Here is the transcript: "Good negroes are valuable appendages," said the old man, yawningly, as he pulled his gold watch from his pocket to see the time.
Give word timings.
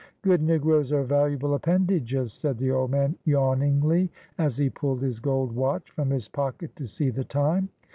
"Good 0.23 0.41
negroes 0.41 0.91
are 0.91 1.03
valuable 1.03 1.53
appendages," 1.53 2.33
said 2.33 2.57
the 2.57 2.71
old 2.71 2.89
man, 2.89 3.17
yawningly, 3.23 4.09
as 4.35 4.57
he 4.57 4.67
pulled 4.67 5.03
his 5.03 5.19
gold 5.19 5.51
watch 5.55 5.91
from 5.91 6.09
his 6.09 6.27
pocket 6.27 6.75
to 6.77 6.87
see 6.87 7.11
the 7.11 7.23
time. 7.23 7.69